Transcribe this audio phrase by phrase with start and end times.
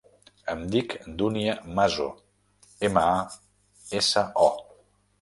[0.53, 2.09] Em dic Dúnia Maso:
[2.91, 3.23] ema, a,
[4.03, 4.85] essa, o.